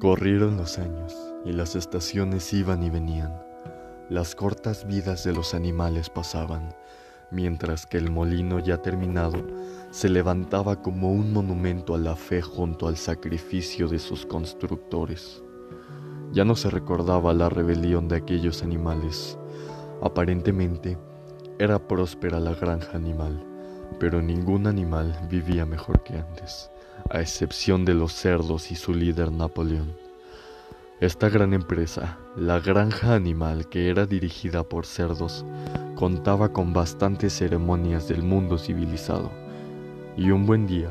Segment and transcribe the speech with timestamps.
[0.00, 3.34] Corrieron los años y las estaciones iban y venían.
[4.08, 6.74] Las cortas vidas de los animales pasaban,
[7.30, 9.46] mientras que el molino ya terminado
[9.90, 15.42] se levantaba como un monumento a la fe junto al sacrificio de sus constructores.
[16.32, 19.36] Ya no se recordaba la rebelión de aquellos animales.
[20.00, 20.96] Aparentemente
[21.58, 23.44] era próspera la granja animal,
[23.98, 26.70] pero ningún animal vivía mejor que antes
[27.08, 29.92] a excepción de los cerdos y su líder Napoleón.
[31.00, 35.46] Esta gran empresa, la granja animal que era dirigida por cerdos,
[35.94, 39.30] contaba con bastantes ceremonias del mundo civilizado.
[40.16, 40.90] Y un buen día,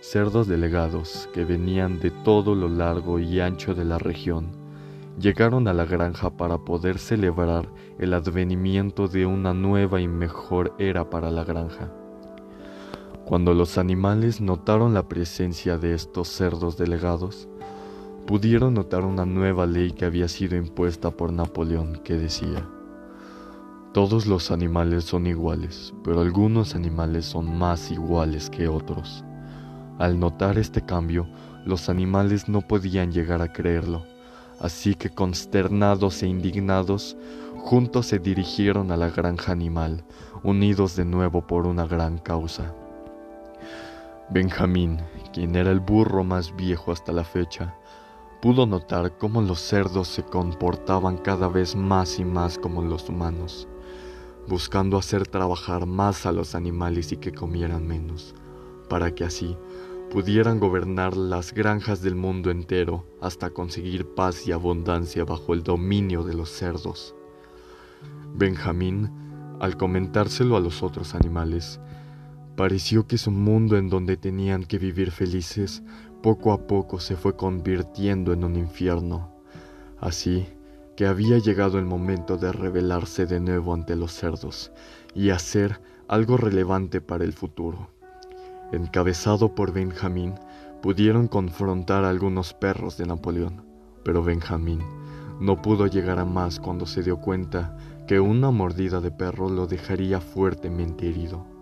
[0.00, 4.48] cerdos delegados que venían de todo lo largo y ancho de la región,
[5.18, 7.66] llegaron a la granja para poder celebrar
[7.98, 11.90] el advenimiento de una nueva y mejor era para la granja.
[13.26, 17.48] Cuando los animales notaron la presencia de estos cerdos delegados,
[18.24, 22.64] pudieron notar una nueva ley que había sido impuesta por Napoleón que decía,
[23.92, 29.24] todos los animales son iguales, pero algunos animales son más iguales que otros.
[29.98, 31.26] Al notar este cambio,
[31.64, 34.04] los animales no podían llegar a creerlo,
[34.60, 37.16] así que consternados e indignados,
[37.56, 40.04] juntos se dirigieron a la granja animal,
[40.44, 42.72] unidos de nuevo por una gran causa.
[44.28, 44.98] Benjamín,
[45.32, 47.76] quien era el burro más viejo hasta la fecha,
[48.42, 53.68] pudo notar cómo los cerdos se comportaban cada vez más y más como los humanos,
[54.48, 58.34] buscando hacer trabajar más a los animales y que comieran menos,
[58.88, 59.56] para que así
[60.10, 66.24] pudieran gobernar las granjas del mundo entero hasta conseguir paz y abundancia bajo el dominio
[66.24, 67.14] de los cerdos.
[68.34, 69.08] Benjamín,
[69.60, 71.78] al comentárselo a los otros animales,
[72.56, 75.82] Pareció que su mundo en donde tenían que vivir felices
[76.22, 79.30] poco a poco se fue convirtiendo en un infierno.
[80.00, 80.46] Así
[80.96, 84.72] que había llegado el momento de rebelarse de nuevo ante los cerdos
[85.14, 87.90] y hacer algo relevante para el futuro.
[88.72, 90.34] Encabezado por Benjamín,
[90.80, 93.66] pudieron confrontar a algunos perros de Napoleón,
[94.02, 94.80] pero Benjamín
[95.40, 99.66] no pudo llegar a más cuando se dio cuenta que una mordida de perro lo
[99.66, 101.55] dejaría fuertemente herido.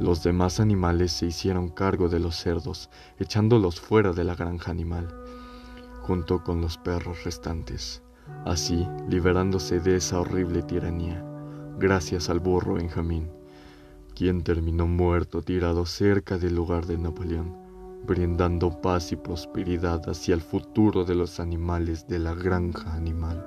[0.00, 2.88] Los demás animales se hicieron cargo de los cerdos,
[3.18, 5.14] echándolos fuera de la granja animal,
[6.00, 8.02] junto con los perros restantes,
[8.46, 11.22] así liberándose de esa horrible tiranía,
[11.78, 13.30] gracias al burro Benjamín,
[14.14, 17.54] quien terminó muerto tirado cerca del lugar de Napoleón,
[18.06, 23.46] brindando paz y prosperidad hacia el futuro de los animales de la granja animal.